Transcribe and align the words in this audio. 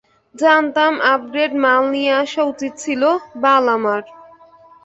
জানতাম 0.35 0.93
আপগ্রেড 1.13 1.51
মাল 1.63 1.83
নিয়ে 1.93 2.11
আসা 2.21 2.41
উচিত 2.51 2.73
ছিল, 2.83 3.01
বাল 3.43 3.63
আমার। 3.75 4.01